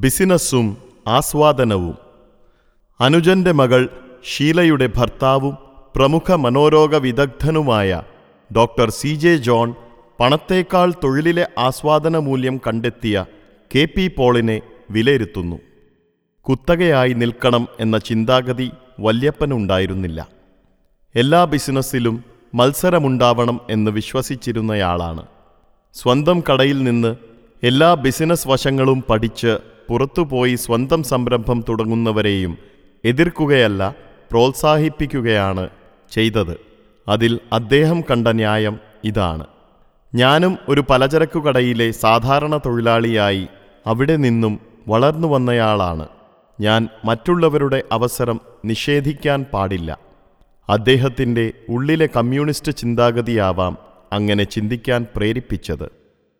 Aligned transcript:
ബിസിനസ്സും 0.00 0.76
ആസ്വാദനവും. 1.06 1.98
അനുജന്റെ 3.00 3.52
മകൾ 3.52 3.88
ഷീലയുടെ 4.24 4.88
ഭർത്താവും 4.96 5.58
പ്രമുഖ 5.96 6.32
മനോരോഗ 6.32 6.96
വിദഗ്ധനുമായ 6.96 8.02
ഡോക്ടർ 8.56 8.90
സി 8.90 9.14
ജെ 9.14 9.36
ജോൺ 9.36 9.74
പണത്തേക്കാൾ 10.20 10.92
തൊഴിലിലെ 11.04 11.48
ആസ്വാദന 11.58 12.16
മൂല്യം 12.18 12.58
കണ്ടെത്തിയ 12.58 13.24
കെ 13.74 13.84
പി 13.84 14.10
പോളിനെ 14.18 14.60
വിലയിരുത്തുന്നു. 14.90 15.56
കുത്തകയായി 16.40 17.12
നിൽക്കണം 17.12 17.68
എന്ന 17.80 17.98
ചിന്താഗതി 17.98 18.70
വല്യപ്പനുണ്ടായിരുന്നില്ല. 19.00 20.28
എല്ലാ 21.14 21.44
ബിസിനസ്സിലും 21.44 22.24
മത്സരമുണ്ടാവണം 22.54 23.60
എന്ന് 23.70 23.90
വിശ്വസിച്ചിരുന്നയാളാണ്. 23.90 25.26
സ്വന്തം 25.94 26.42
കടയിൽ 26.52 26.82
നിന്ന് 26.82 27.16
എല്ലാ 27.62 27.94
ബിസിനസ് 27.94 28.48
വശങ്ങളും 28.48 29.04
പഠിച്ച് 29.10 29.58
പുറത്തുപോയി 29.88 30.54
സ്വന്തം 30.54 31.02
സംരംഭം 31.02 31.64
തുടങ്ങുന്നവരെയും 31.68 32.58
എതിർക്കുകയല്ല 33.04 33.94
പ്രോത്സാഹിപ്പിക്കുകയാണ് 34.30 35.68
ചെയ്തത്. 36.12 36.60
അതിൽ 37.08 37.40
അദ്ദേഹം 37.52 38.00
കണ്ട 38.00 38.28
ന്യായം 38.28 38.80
ഇതാണ്. 39.04 39.46
ഞാനും 40.14 40.58
ഒരു 40.68 40.84
പലചരക്കു 40.90 41.38
കടയിലെ 41.38 41.90
സാധാരണ 41.90 42.56
തൊഴിലാളിയായി 42.56 43.48
അവിടെ 43.86 44.16
നിന്നും 44.16 44.60
വളർന്നു 44.88 45.28
വന്നയാളാണ്. 45.28 46.08
ഞാൻ 46.60 46.88
മറ്റുള്ളവരുടെ 47.04 47.82
അവസരം 47.92 48.40
നിഷേധിക്കാൻ 48.64 49.44
പാടില്ല. 49.52 49.98
അദ്ദേഹത്തിന്റെ 50.68 51.52
ഉള്ളിലെ 51.68 52.08
കമ്മ്യൂണിസ്റ്റ് 52.16 52.72
ചിന്താഗതിയാവാം 52.72 53.78
അങ്ങനെ 54.12 54.44
ചിന്തിക്കാൻ 54.44 55.06
പ്രേരിപ്പിച്ചത്. 55.16 55.90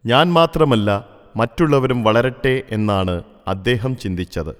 ഞാൻ 0.07 0.33
മാത്രമല്ല 0.33 1.09
മറ്റുള്ളവരും 1.37 2.05
വളരട്ടെ 2.05 2.63
എന്നാണ് 2.71 3.23
അദ്ദേഹം 3.47 3.97
ചിന്തിച്ചത്. 3.97 4.57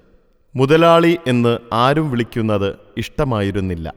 മുതലാളി 0.57 1.19
എന്ന് 1.27 1.59
ആരും 1.73 2.11
വിളിക്കുന്നത് 2.11 2.75
ഇഷ്ടമായിരുന്നില്ല. 2.97 3.95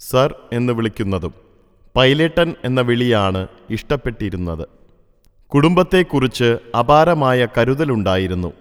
സർ 0.00 0.34
എന്ന് 0.52 0.72
വിളിക്കുന്നതും 0.72 1.34
പൈലറ്റൻ 1.96 2.54
എന്ന 2.64 2.80
വിളിയാണ് 2.80 3.46
ഇഷ്ടപ്പെട്ടിരുന്നത്. 3.70 4.68
കുടുംബത്തെക്കുറിച്ച് 5.48 6.58
അപാരമായ 6.78 7.48
കരുതലുണ്ടായിരുന്നു. 7.58 8.52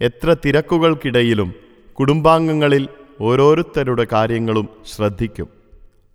എത്ര 0.00 0.36
തിരക്കുകൾക്കിടയിലും 0.44 1.54
കുടുംബാംഗങ്ങളിൽ 1.98 2.88
ഓരോരുത്തരുടെ 3.20 4.06
കാര്യങ്ങളും 4.12 4.68
ശ്രദ്ധിക്കും. 4.94 5.48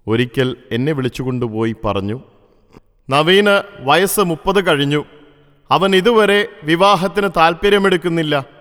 ഒരിക്കൽ 0.07 0.57
എന്നെ 0.71 0.91
വിളിച്ചുകൊണ്ടുപോയി 0.91 1.75
പറഞ്ഞു 1.85 2.21
നവീന് 3.09 3.63
വയസ്സ് 3.79 4.19
മുപ്പത് 4.19 4.67
കഴിഞ്ഞു. 4.67 5.05
അവൻ 5.71 5.95
ഇതുവരെ 5.95 6.47
വിവാഹത്തിന് 6.63 7.29
താല്പര്യമെടുക്കുന്നില്ല 7.37 8.54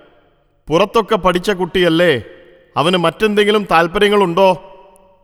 പുറത്തൊക്കെ 0.68 1.16
പഠിച്ച 1.16 1.50
കുട്ടിയല്ലേ? 1.50 2.22
അവന് 2.76 2.96
മറ്റെന്തെങ്കിലും 2.96 3.66
താല്പര്യങ്ങളുണ്ടോ 3.70 4.70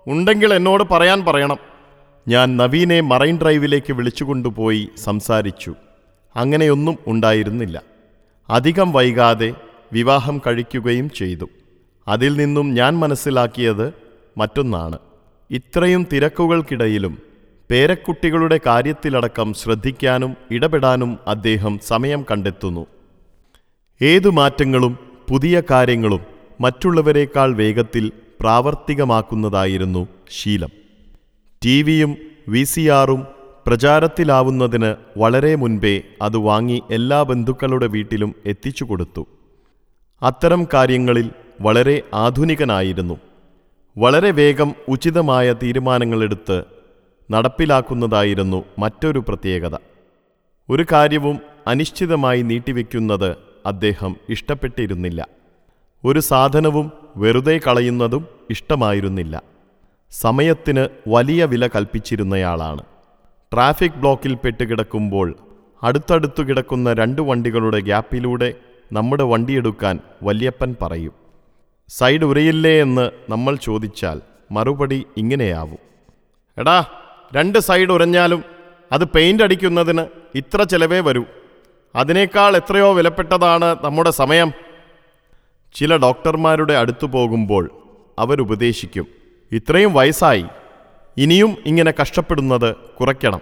ഉണ്ടെങ്കിൽ 0.07 0.55
എന്നോട് 0.55 0.85
പറയാൻ 0.91 1.25
പറയണം. 1.25 1.57
ഞാൻ 2.29 2.57
നവീനെ 2.57 3.01
മറൈൻ 3.01 3.39
ഡ്രൈവിലേക്ക് 3.43 3.93
വിളിച്ചുകൊണ്ടുപോയി 3.93 4.89
സംസാരിച്ചു. 4.99 5.75
അങ്ങനെയൊന്നും 6.37 6.99
ഉണ്ടായിരുന്നില്ല. 7.07 7.83
അധികം 8.51 8.93
വൈകാതെ 8.93 9.55
വിവാഹം 9.93 10.41
കഴിക്കുകയും 10.47 11.11
ചെയ്തു. 11.11 11.49
അതിൽ 12.09 12.37
നിന്നും 12.37 12.75
ഞാൻ 12.75 12.99
മനസ്സിലാക്കിയത് 12.99 13.95
മറ്റൊന്നാണ്. 14.39 14.99
ഇത്രയും 15.51 16.07
തിരക്കുകൾക്കിടയിലും 16.13 17.19
പേരക്കുട്ടികളുടെ 17.71 18.61
കാര്യത്തിലടക്കം 18.67 19.55
ശ്രദ്ധിക്കാനും 19.55 20.37
ഇടപെടാനും 20.51 21.19
അദ്ദേഹം 21.27 21.79
സമയം 21.79 22.27
കണ്ടെത്തുന്നു. 22.31 22.87
ഏതു 24.03 24.29
മാറ്റങ്ങളും 24.29 25.10
പുതിയ 25.31 25.63
കാര്യങ്ങളും 25.71 26.21
മറ്റുള്ളവരെക്കാൾ 26.61 27.55
വേഗത്തിൽ 27.55 28.13
പ്രാവർത്തികമാക്കുന്നതായിരുന്നു 28.41 30.09
ശീലം. 30.31 30.69
ടി 31.65 31.83
വിയും 31.83 32.17
വി 32.49 32.63
സി 32.63 32.89
ആറും 32.89 33.27
പ്രചാരത്തിലാവുന്നതിന് 33.67 34.95
വളരെ 35.19 35.55
മുൻപേ 35.55 36.03
അത് 36.23 36.37
വാങ്ങി 36.37 36.83
എല്ലാ 36.91 37.23
ബന്ധുക്കളുടെ 37.23 37.87
വീട്ടിലും 37.87 38.35
എത്തിച്ചു 38.47 38.85
കൊടുത്തു. 38.85 39.27
അത്തരം 40.23 40.67
കാര്യങ്ങളിൽ 40.75 41.31
വളരെ 41.61 42.03
ആധുനികനായിരുന്നു. 42.15 43.21
വളരെ 43.99 44.31
വേഗം 44.31 44.75
ഉചിതമായ 44.89 45.53
തീരുമാനങ്ങളെടുത്ത് 45.53 46.65
നടപ്പിലാക്കുന്നതായിരുന്നു 47.31 48.65
മറ്റൊരു 48.79 49.19
പ്രത്യേകത. 49.29 49.77
ഒരു 50.71 50.87
കാര്യവും 50.93 51.41
അനിശ്ചിതമായി 51.67 52.43
നീട്ടിവെക്കുന്നത് 52.43 53.50
അദ്ദേഹം 53.67 54.17
ഇഷ്ടപ്പെട്ടിരുന്നില്ല. 54.29 55.29
ഒരു 56.05 56.21
സാധനവും 56.21 56.93
വെറുതെ 57.17 57.61
കളയുന്നതും 57.67 58.29
ഇഷ്ടമായിരുന്നില്ല. 58.51 59.43
സമയത്തിന് 60.13 60.89
വലിയ 61.09 61.45
വില 61.45 61.67
കൽപ്പിച്ചിരുന്നയാളാണ്. 61.67 62.83
ട്രാഫിക് 63.53 63.99
ബ്ലോക്കിൽ 63.99 64.35
പെട്ടുകിടക്കുമ്പോൾ 64.35 65.37
അടുത്തടുത്തു 65.83 66.43
കിടക്കുന്ന 66.43 66.93
രണ്ട് 66.93 67.23
വണ്ടികളുടെ 67.23 67.81
ഗ്യാപ്പിലൂടെ 67.81 68.55
നമ്മുടെ 68.93 69.23
വണ്ടിയെടുക്കാൻ 69.23 69.99
വല്യപ്പൻ 70.23 70.77
പറയും 70.83 71.13
സൈഡ് 71.89 72.25
ഉരയില്ലേ 72.25 72.81
എന്ന് 72.81 73.11
നമ്മൾ 73.29 73.57
ചോദിച്ചാൽ 73.57 74.21
മറുപടി 74.53 75.07
ഇങ്ങനെയാവും. 75.17 75.79
എടാ 76.59 76.85
രണ്ട് 77.35 77.59
സൈഡ് 77.59 77.89
ഉരഞ്ഞാലും 77.89 78.45
അത് 78.93 79.05
പെയിന്റ് 79.09 79.43
അടിക്കുന്നതിന് 79.43 80.07
ഇത്ര 80.35 80.63
ചിലവേ 80.63 81.01
വരൂ. 81.01 81.25
അതിനേക്കാൾ 81.95 82.57
എത്രയോ 82.57 82.93
വിലപ്പെട്ടതാണ് 82.93 83.77
നമ്മുടെ 83.83 84.11
സമയം. 84.11 84.53
ചില 85.75 85.97
ഡോക്ടർമാരുടെ 85.97 86.75
അടുത്തു 86.75 87.07
പോകുമ്പോൾ 87.07 87.71
അവരുപദേശിക്കും 88.19 89.07
ഇത്രയും 89.53 89.95
വയസ്സായി 89.95 90.45
ഇനിയും 91.17 91.57
ഇങ്ങനെ 91.67 91.93
കഷ്ടപ്പെടുന്നത് 92.01 92.77
കുറയ്ക്കണം. 92.77 93.41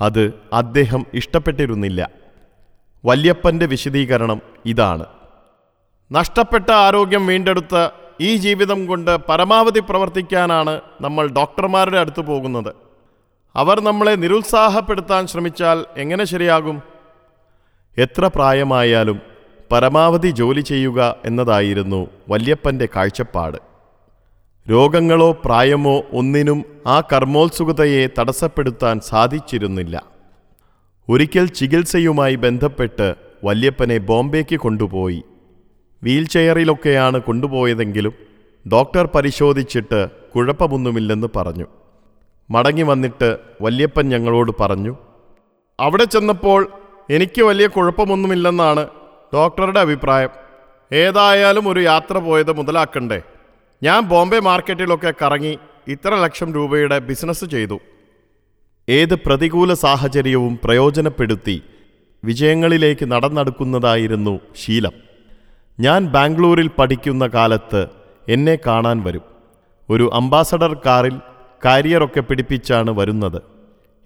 അത് 0.00 0.34
അദ്ദേഹം 0.52 1.06
ഇഷ്ടപ്പെട്ടിരുന്നില്ല. 1.14 2.10
വല്യപ്പന്റെ 3.04 3.66
വിശദീകരണം 3.66 4.42
ഇതാണ്. 4.66 5.06
നഷ്ടപ്പെട്ട 6.12 6.70
ആരോഗ്യം 6.70 7.26
വീണ്ടെടുത്ത് 7.26 7.90
ഈ 8.20 8.36
ജീവിതം 8.36 8.86
കൊണ്ട് 8.86 9.16
പരമാവധി 9.16 9.80
പ്രവർത്തിക്കാനാണ് 9.80 10.80
നമ്മൾ 11.00 11.26
ഡോക്ടർമാരുടെ 11.26 11.98
അടുത്ത് 11.98 12.20
പോകുന്നത്. 12.20 12.74
അവർ 13.56 13.80
നമ്മളെ 13.80 14.10
നിരുത്സാഹപ്പെടുത്താൻ 14.10 15.26
ശ്രമിച്ചാൽ 15.26 15.84
എങ്ങനെ 15.96 16.24
ശരിയാകും? 16.24 16.89
എത്ര 17.98 18.26
പ്രായമായാലും 18.26 19.20
പരമാവധി 19.72 20.30
ജോലി 20.30 20.60
ചെയ്യുക 20.60 21.16
എന്നതായിരുന്നു 21.24 22.06
വല്യപ്പന്റെ 22.28 22.88
കാഴ്ചപ്പാട്. 22.96 23.58
രോഗങ്ങളോ 24.70 25.32
പ്രായമോ 25.44 26.02
ഒന്നിനും 26.12 26.64
ആ 26.86 27.00
കർമ്മോത്സുകതയെ 27.00 28.08
തടസ്സപ്പെടുത്താൻ 28.18 29.00
സാധിച്ചിരുന്നില്ല. 29.00 30.06
ഒരിക്കൽ 31.08 31.46
ചികിത്സയുമായി 31.46 32.34
ബന്ധപ്പെട്ട് 32.34 33.14
വല്യപ്പനെ 33.44 33.98
ബോംബെക്ക് 33.98 34.56
കൊണ്ടുപോയി. 34.56 35.22
വീൽചെയറിലൊക്കെയാണ് 36.02 37.20
കൊണ്ടുപോയതെങ്കിലും 37.20 38.12
ഡോക്ടർ 38.72 39.08
പരിശോധിച്ചിട്ട് 39.14 40.08
കുഴപ്പമൊന്നുമില്ലെന്ന് 40.34 41.26
പറഞ്ഞു. 41.36 41.66
മടങ്ങി 42.50 42.82
വന്നിട്ട് 42.82 43.38
വല്യപ്പൻ 43.62 44.08
ഞങ്ങളോട് 44.08 44.52
പറഞ്ഞു 44.60 44.96
അവിടെ 45.80 46.04
ചെന്നപ്പോൾ 46.04 46.72
എനിക്ക് 47.10 47.42
വലിയ 47.42 47.66
കുഴപ്പമൊന്നുമില്ലെന്നാണ് 47.66 48.88
ഡോക്ടറുടെ 49.34 49.80
അഭിപ്രായം. 49.80 50.28
ഏതായാലും 50.92 51.68
ഒരു 51.68 51.80
യാത്ര 51.80 52.18
പോയത് 52.18 52.52
മുതലാക്കണ്ടേ. 52.56 53.22
ഞാൻ 53.82 54.00
ബോംബെ 54.02 54.38
മാർക്കറ്റിലൊക്കെ 54.40 55.14
കറങ്ങി 55.22 55.58
ഇത്ര 55.88 56.14
ലക്ഷം 56.14 56.54
രൂപയുടെ 56.54 56.98
ബിസിനസ് 56.98 57.44
ചെയ്തു. 57.44 57.80
ഏത് 58.88 59.14
പ്രതികൂല 59.14 59.74
സാഹചര്യവും 59.74 60.58
പ്രയോജനപ്പെടുത്തി 60.64 61.62
വിജയങ്ങളിലേക്ക് 62.24 63.12
നടന്നെടുക്കുന്നതായിരുന്നു 63.12 64.40
ശീലം. 64.56 64.92
ഞാൻ 65.80 66.06
ബാംഗ്ലൂരിൽ 66.06 66.70
പഠിക്കുന്ന 66.78 67.26
കാലത്ത് 67.26 67.86
എന്നെ 68.28 68.58
കാണാൻ 68.66 69.02
വരും. 69.02 69.22
ഒരു 69.90 70.10
അംബാസഡർ 70.14 70.74
കാറിൽ 70.86 71.16
കാരിയറൊക്കെ 71.64 72.20
പിടിപ്പിച്ചാണ് 72.20 72.90
വരുന്നത്. 72.90 73.59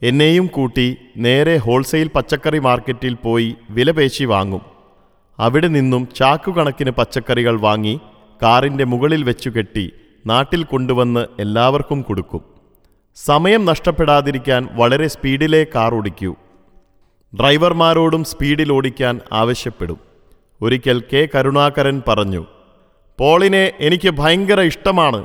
എന്നെയും 0.05 0.47
കൂട്ടി 0.47 0.97
നേരെ 1.17 1.57
ഹോൾസെയിൽ 1.57 2.09
പച്ചക്കറി 2.09 2.59
മാർക്കറ്റിൽ 2.59 3.15
പോയി 3.15 3.55
വിലപേശി 3.71 4.25
വാങ്ങും. 4.25 4.61
അവിടെ 5.39 5.69
നിന്നും 5.69 6.09
ചാക്കുകണക്കിന് 6.17 6.91
പച്ചക്കറികൾ 6.91 7.61
വാങ്ങി 7.61 8.01
കാറിന്റെ 8.43 8.85
മുകളിൽ 8.85 9.23
വെച്ചു 9.23 9.51
കെട്ടി 9.51 9.93
നാട്ടിൽ 10.27 10.65
കൊണ്ടുവന്ന് 10.65 11.27
എല്ലാവർക്കും 11.41 12.03
കൊടുക്കും. 12.03 12.43
സമയം 13.17 13.65
നഷ്ടപ്പെടാതിരിക്കാൻ 13.65 14.69
വളരെ 14.73 15.09
സ്പീഡിലേ 15.09 15.65
കാർ 15.75 15.95
ഓടിക്കൂ. 15.95 16.35
ഡ്രൈവർമാരോടും 17.41 18.25
സ്പീഡിൽ 18.25 18.73
ഓടിക്കാൻ 18.73 19.21
ആവശ്യപ്പെടും. 19.33 19.99
ഒരിക്കൽ 20.63 21.03
കെ. 21.13 21.29
കരുണാകരൻ 21.35 22.03
പറഞ്ഞു 22.09 22.47
പോളിനെ 23.19 23.73
എനിക്ക് 23.81 24.11
ഭയങ്കര 24.11 24.61
ഇഷ്ടമാണ്. 24.61 25.25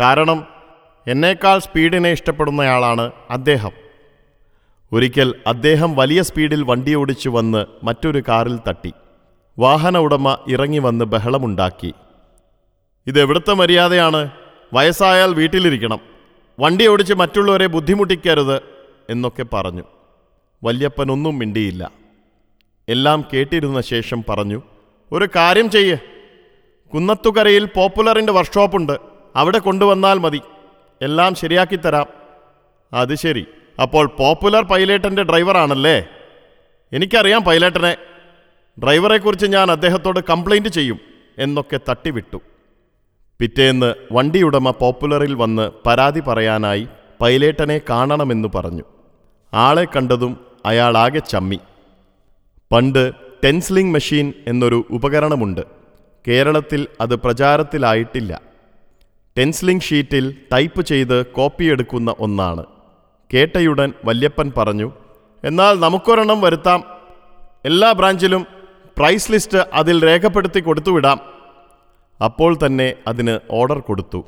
കാരണം 0.00 0.46
എന്നേക്കാൾ 1.06 1.58
സ്പീഡിനെ 1.58 2.10
ഇഷ്ടപ്പെടുന്നയാളാണ് 2.10 3.10
അദ്ദേഹം. 3.30 3.85
ഒരിക്കൽ 4.92 5.34
അദ്ദേഹം 5.46 5.96
വലിയ 5.96 6.22
സ്പീഡിൽ 6.22 6.62
വണ്ടി 6.62 6.94
ഓടിച്ചു 6.94 7.28
വന്ന് 7.28 7.66
മറ്റൊരു 7.84 8.22
കാറിൽ 8.28 8.58
തട്ടി. 8.68 8.92
വാഹന 9.58 9.98
ഉടമ 9.98 10.38
ഇറങ്ങി 10.48 10.78
വന്ന് 10.78 11.04
ബഹളമുണ്ടാക്കി. 11.04 11.94
ഇതെവിടുത്തെ 13.06 13.54
മര്യാദയാണ്? 13.54 14.30
വയസ്സായാൽ 14.74 15.34
വീട്ടിലിരിക്കണം. 15.34 15.98
വണ്ടി 16.60 16.86
ഓടിച്ച് 16.86 17.14
മറ്റുള്ളവരെ 17.14 17.66
ബുദ്ധിമുട്ടിക്കരുത് 17.66 18.62
എന്നൊക്കെ 19.10 19.42
പറഞ്ഞു. 19.42 19.82
വല്യപ്പനൊന്നും 20.64 21.38
മിണ്ടിയില്ല. 21.38 21.90
എല്ലാം 22.88 23.24
കേട്ടിരുന്ന 23.32 23.80
ശേഷം 23.80 24.24
പറഞ്ഞു 24.28 24.62
ഒരു 25.12 25.28
കാര്യം 25.36 25.70
ചെയ്യ്. 25.70 25.96
കുന്നത്തുകരയിൽ 26.94 27.64
പോപ്പുലറിന്റെ 27.64 28.32
വർക്ക്ഷോപ്പുണ്ട്. 28.32 28.98
അവിടെ 29.36 29.58
കൊണ്ടുവന്നാൽ 29.58 30.18
മതി. 30.18 30.40
എല്ലാം 31.02 31.34
ശരിയാക്കിത്തരാം 31.34 32.06
അത് 32.92 33.14
ശരി. 33.14 33.46
അപ്പോൾ 33.82 34.06
പോപ്പുലർ 34.06 34.62
പൈലറ്റന്റെ 34.62 35.22
ഡ്രൈവറാണല്ലേ? 35.22 36.06
എനിക്കറിയാം 36.92 37.44
പൈലറ്റിനെ. 37.44 37.96
ഡ്രൈവറെക്കുറിച്ച് 38.82 39.46
ഞാൻ 39.46 39.70
അദ്ദേഹത്തോട് 39.70 40.20
കംപ്ലൈന്റ് 40.30 40.68
ചെയ്യും 40.68 41.00
എന്നൊക്കെ 41.38 41.80
തട്ടിവിട്ടു. 41.88 42.40
പിറ്റേന്ന് 43.40 43.94
വണ്ടിയുടമ 44.12 44.70
പോപ്പുലറിൽ 44.70 45.34
വന്ന് 45.34 45.70
പരാതി 45.86 46.20
പറയാനായി 46.20 46.88
പൈലേട്ടനെ 47.20 47.80
കാണണമെന്ന് 47.90 48.48
പറഞ്ഞു. 48.54 48.82
ആളെ 49.54 49.84
കണ്ടതും 49.84 50.40
അയാളാകെ 50.64 51.18
ചമ്മി. 51.18 51.58
പണ്ട് 52.72 53.12
ടെൻസ്ലിംഗ് 53.44 53.92
മെഷീൻ 53.92 54.32
എന്നൊരു 54.46 54.86
ഉപകരണമുണ്ട്. 54.90 55.60
കേരളത്തിൽ 56.28 56.86
അത് 57.00 57.16
പ്രചാരത്തിലായിട്ടില്ല. 57.16 58.40
ടെൻസ്ലിംഗ് 59.38 59.82
ഷീറ്റിൽ 59.82 60.36
ടൈപ്പ് 60.52 60.82
ചെയ്ത് 60.82 61.26
കോപ്പിയെടുക്കുന്ന 61.26 62.14
ഒന്നാണ്. 62.18 62.66
കേട്ടയുടൻ 63.34 63.92
വല്യപ്പൻ 64.04 64.52
പറഞ്ഞു 64.56 64.92
എന്നാൽ 65.44 65.80
നമുക്കൊരെണ്ണം 65.80 66.40
വരുത്താം. 66.40 66.84
എല്ലാ 67.64 67.92
ബ്രാഞ്ചിലും 67.92 68.46
പ്രൈസ് 68.96 69.32
ലിസ്റ്റ് 69.32 69.58
അതിൽ 69.72 70.06
രേഖപ്പെടുത്തി 70.06 70.60
കൊടുത്തുവിടാം 70.60 71.18
അപ്പോൾ 72.24 72.58
തന്നെ 72.66 72.94
അതിന് 73.06 73.38
ഓർഡർ 73.50 73.78
കൊടുത്തു. 73.78 74.24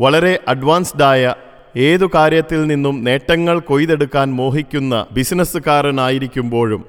വളരെ 0.00 0.38
അഡ്വാൻസ്ഡായ 0.48 1.34
ഏതു 1.76 2.10
കാര്യത്തിൽ 2.14 2.66
നിന്നും 2.66 3.04
നേട്ടങ്ങൾ 3.04 3.58
കൊയ്തെടുക്കാൻ 3.58 4.34
മോഹിക്കുന്ന 4.34 5.06
ബിസിനസ്സുകാരനായിരിക്കുമ്പോഴും 5.12 6.84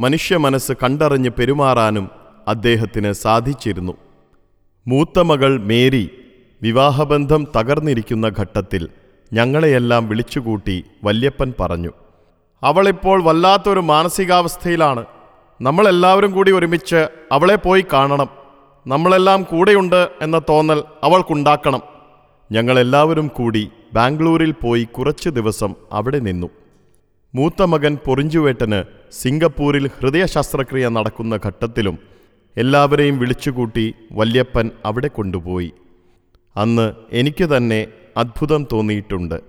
മനുഷ്യ 0.00 0.36
മനസ്സ് 0.36 0.72
കണ്ടറിഞ്ഞ് 0.82 1.30
പെരുമാറാനും 1.30 2.10
അദ്ദേഹത്തിന് 2.48 3.12
സാധിച്ചിരുന്നു. 3.12 3.94
മൂത്ത 4.86 5.18
മകൾ 5.18 5.58
മേരി 5.58 6.10
വിവാഹബന്ധം 6.62 7.46
തകർന്നിരിക്കുന്ന 7.56 8.32
ഘട്ടത്തിൽ 8.38 8.88
ഞങ്ങളെയെല്ലാം 9.32 10.08
വിളിച്ചുകൂട്ടി 10.08 10.84
വല്യപ്പൻ 11.04 11.54
പറഞ്ഞു 11.60 11.92
അവളിപ്പോൾ 12.62 13.22
വല്ലാത്തൊരു 13.22 13.80
മാനസികാവസ്ഥയിലാണ്. 13.80 15.04
നമ്മളെല്ലാവരും 15.60 16.32
കൂടി 16.32 16.52
ഒരുമിച്ച് 16.52 17.08
അവളെ 17.32 17.56
പോയി 17.56 17.84
കാണണം. 17.92 18.28
നമ്മളെല്ലാം 18.86 19.42
കൂടെയുണ്ട് 19.42 20.10
എന്ന 20.22 20.40
തോന്നൽ 20.48 20.82
അവൾക്കുണ്ടാക്കണം. 21.02 21.82
ഞങ്ങളെല്ലാവരും 22.52 23.28
കൂടി 23.28 23.70
ബാംഗ്ലൂരിൽ 23.92 24.52
പോയി 24.52 24.84
കുറച്ച് 24.84 25.28
ദിവസം 25.28 25.74
അവിടെ 25.92 26.18
നിന്നു. 26.18 26.48
മൂത്ത 27.34 27.62
മകൻ 27.62 27.98
പൊറിഞ്ചുവേട്ടന് 28.06 28.84
സിംഗപ്പൂരിൽ 29.12 29.86
ഹൃദയ 29.86 30.26
ശസ്ത്രക്രിയ 30.26 30.88
നടക്കുന്ന 30.88 31.38
ഘട്ടത്തിലും 31.46 31.98
എല്ലാവരെയും 32.56 33.18
വിളിച്ചുകൂട്ടി 33.18 33.94
വല്യപ്പൻ 34.12 34.70
അവിടെ 34.84 35.08
കൊണ്ടുപോയി. 35.08 35.72
അന്ന് 36.56 36.92
എനിക്ക് 37.12 37.44
തന്നെ 37.56 37.86
അത്ഭുതം 38.16 38.66
തോന്നിയിട്ടുണ്ട്. 38.72 39.40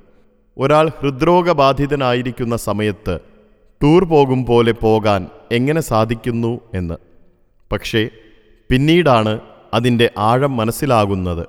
ഒരാൾ 0.58 0.92
ഹൃദ്രോഗബാധിതനായിരിക്കുന്ന 1.00 2.56
സമയത്ത് 2.56 3.20
ടൂർ 3.84 4.04
പോകും 4.04 4.46
പോലെ 4.46 4.72
പോകാൻ 4.72 5.28
എങ്ങനെ 5.52 5.82
സാധിക്കുന്നു 5.82 6.62
എന്ന്. 6.74 6.94
പക്ഷേ 7.72 8.10
പിന്നീടാണ് 8.70 9.40
അതിന്റെ 9.74 10.12
ആഴം 10.18 10.58
മനസ്സിലാകുന്നത്. 10.58 11.48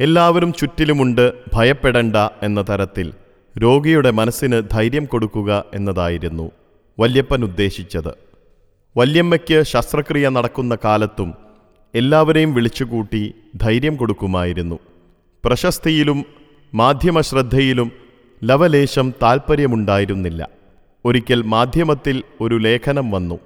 എല്ലാവരും 0.00 0.52
ചുറ്റിലുമുണ്ട് 0.52 1.32
ഭയപ്പെടണ്ട 1.52 2.16
എന്ന 2.42 2.62
തരത്തിൽ 2.62 3.12
രോഗിയുടെ 3.58 4.10
മനസ്സിന് 4.10 4.62
ധൈര്യം 4.72 5.04
കൊടുക്കുക 5.04 5.64
എന്നതായിരുന്നു 5.74 6.50
വല്യപ്പൻ 7.00 7.44
ഉദ്ദേശിച്ചത്. 7.44 8.14
വല്യമ്മയ്ക്ക് 8.96 9.62
ശസ്ത്രക്രിയ 9.62 10.28
നടക്കുന്ന 10.28 10.78
കാലത്തും 10.84 11.34
എല്ലാവരെയും 11.94 12.54
വിളിച്ചുകൂട്ടി 12.54 13.34
ധൈര്യം 13.56 13.96
കൊടുക്കുമായിരുന്നു. 13.96 14.78
പ്രശസ്തിയിലും 15.44 16.24
മാധ്യമശ്രദ്ധയിലും 16.74 17.92
ലവലേശം 18.44 19.14
താൽപ്പര്യമുണ്ടായിരുന്നില്ല 19.22 20.48
ഒരിക്കൽ 21.04 21.42
മാധ്യമത്തിൽ 21.42 22.22
ഒരു 22.40 22.54
ലേഖനം 22.54 23.10
വന്നു. 23.10 23.38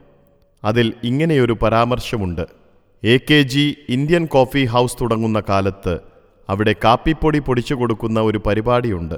അതിൽ 0.65 0.93
ഇങ്ങനെയൊരു 1.05 1.57
പരാമർശമുണ്ട്. 1.63 2.47
A 3.05 3.19
K 3.19 3.43
G 3.43 3.77
Indian 3.89 4.27
coffee 4.27 4.65
house 4.65 4.97
തുടങ്ങുന്ന 5.01 5.43
കാലത്ത് 5.49 5.99
അവിടെ 6.49 6.75
കാപ്പിപ്പൊടി 6.85 7.39
പൊടിച്ചു 7.39 7.75
കൊടുക്കുന്ന 7.75 8.21
ഒരു 8.21 8.39
പരിപാടിയുണ്ട്. 8.39 9.15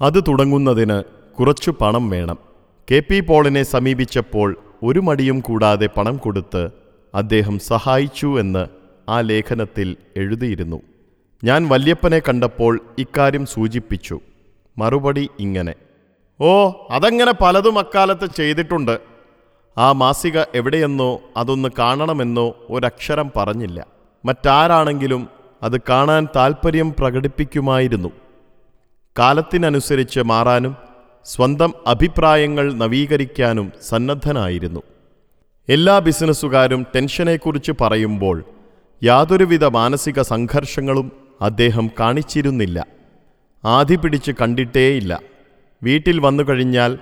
അത് 0.00 0.24
തുടങ്ങുന്നതിന് 0.28 1.02
കുറച്ചു 1.38 1.70
പണം 1.70 2.10
വേണം. 2.10 2.38
കെ 2.90 3.02
പി 3.10 3.20
പോളിനെ 3.20 3.62
സമീപിച്ചപ്പോൾ 3.62 4.56
ഒരു 4.82 5.00
മടിയും 5.00 5.40
കൂടാതെ 5.40 5.88
പണം 5.96 6.16
കൊടുത്ത് 6.16 6.70
അദ്ദേഹം 7.14 7.58
സഹായിച്ചു 7.58 8.40
എന്ന് 8.40 8.66
ആ 9.08 9.20
ലേഖനത്തിൽ 9.20 9.96
എഴുതിയിരുന്നു. 10.16 10.82
ഞാൻ 11.44 11.68
വല്യപ്പനെ 11.68 12.18
കണ്ടപ്പോൾ 12.18 12.80
ഇക്കാര്യം 12.98 13.46
സൂചിപ്പിച്ചു. 13.46 14.20
മറുപടി 14.78 15.30
ഇങ്ങനെ. 15.40 15.74
ഓ 16.40 16.70
അതങ്ങനെ 16.90 17.32
പലതും 17.32 17.78
അക്കാലത്ത് 17.78 18.26
ചെയ്തിട്ടുണ്ട്. 18.36 19.00
ആ 19.78 19.92
മാസിക 19.92 20.40
എവിടെയെന്നോ 20.54 21.20
അതൊന്ന് 21.36 21.68
കാണണമെന്നോ 21.78 22.56
ഒരക്ഷരം 22.70 23.32
പറഞ്ഞില്ല. 23.36 23.86
മറ്റാരാണെങ്കിലും 24.24 25.28
അത് 25.62 25.80
കാണാൻ 25.80 26.28
താൽപ്പര്യം 26.36 26.94
പ്രകടിപ്പിക്കുമായിരുന്നു. 26.98 28.08
കാലത്തിനനുസരിച്ച് 29.18 30.20
മാറാനും 30.20 30.76
സ്വന്തം 31.24 31.74
അഭിപ്രായങ്ങൾ 31.86 32.72
നവീകരിക്കാനും 32.72 33.72
സന്നദ്ധനായിരുന്നു. 33.82 34.82
എല്ലാ 35.68 35.98
ബിസിനസ്സുകാരും 35.98 36.86
ടെൻഷനെക്കുറിച്ച് 36.96 37.72
പറയുമ്പോൾ 37.80 38.44
യാതൊരുവിധ 39.04 39.64
മാനസിക 39.64 40.22
സംഘർഷങ്ങളും 40.22 41.25
അദ്ദേഹം 41.42 41.90
കാണിച്ചിരുന്നില്ല. 42.00 42.86
ആധി 43.64 43.94
പിടിച്ച് 43.94 44.32
കണ്ടിട്ടേയില്ല. 44.40 45.20
വീട്ടിൽ 45.82 46.20
വന്നു 46.20 46.42
കഴിഞ്ഞാൽ 46.42 46.98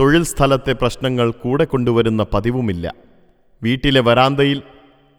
തൊഴിൽ 0.00 0.22
സ്ഥലത്തെ 0.22 0.72
പ്രശ്നങ്ങൾ 0.72 1.30
കൂടെ 1.30 1.64
കൊണ്ടുവരുന്ന 1.64 2.26
പതിവുമില്ല. 2.34 2.94
വീട്ടിലെ 3.62 4.00
വരാന്തയിൽ 4.00 4.62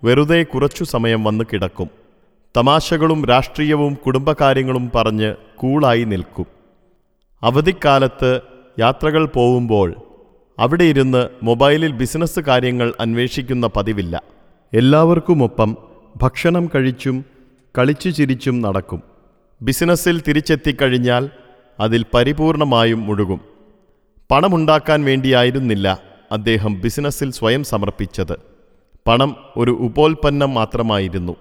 വെറുതെ 0.04 0.44
കുറച്ചു 0.44 0.84
സമയം 0.84 1.24
വന്ന് 1.24 1.44
കിടക്കും. 1.54 1.90
തമാശകളും 2.58 3.26
രാഷ്ട്രീയവും 3.26 3.94
കുടുംബകാര്യങ്ങളും 3.94 4.92
പറഞ്ഞ് 4.96 5.36
കൂളായി 5.56 6.04
നിൽക്കും. 6.04 6.46
അവധിക്കാലത്ത് 7.44 8.42
യാത്രകൾ 8.80 9.26
പോവുമ്പോൾ 9.26 9.96
അവിടെ 10.60 10.84
ഇരുന്ന് 10.84 11.30
മൊബൈലിൽ 11.44 11.92
ബിസിനസ് 11.92 12.40
കാര്യങ്ങൾ 12.40 12.94
അന്വേഷിക്കുന്ന 13.00 13.68
പതിവില്ല. 13.68 14.24
എല്ലാവർക്കുമൊപ്പം 14.74 15.78
ഭക്ഷണം 16.22 16.70
കഴിച്ചും 16.76 17.26
കളിച്ചു 17.78 18.10
ചിരിച്ചും 18.10 18.62
നടക്കും. 18.62 19.02
ബിസിനസ്സിൽ 19.62 20.22
തിരിച്ചെത്തിക്കഴിഞ്ഞാൽ 20.28 21.30
അതിൽ 21.80 22.06
പരിപൂർണമായും 22.14 23.06
മുഴുകും. 23.06 23.42
പണമുണ്ടാക്കാൻ 24.32 25.04
വേണ്ടിയായിരുന്നില്ല 25.04 26.02
അദ്ദേഹം 26.32 26.82
ബിസിനസ്സിൽ 26.82 27.32
സ്വയം 27.32 27.64
സമർപ്പിച്ചത്. 27.64 28.34
പണം 29.08 29.36
ഒരു 29.58 29.72
ഉപോൽപ്പന്നം 29.72 30.54
മാത്രമായിരുന്നു. 30.54 31.36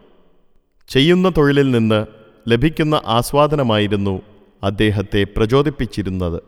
ചെയ്യുന്ന 0.88 1.32
തൊഴിലിൽ 1.36 1.70
നിന്ന് 1.70 2.06
ലഭിക്കുന്ന 2.48 3.02
ആസ്വാദനമായിരുന്നു 3.06 4.22
അദ്ദേഹത്തെ 4.62 5.26
പ്രചോദിപ്പിച്ചിരുന്നത്. 5.36 6.42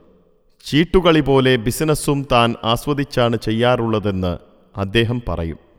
ചീട്ടുകളി 0.65 1.21
പോലെ 1.21 1.57
ബിസിനസ്സും 1.57 2.27
താൻ 2.33 2.55
ആസ്വദിച്ചാണ് 2.65 3.37
ചെയ്യാറുള്ളതെന്ന് 3.37 4.39
അദ്ദേഹം 4.77 5.23
പറയും. 5.29 5.72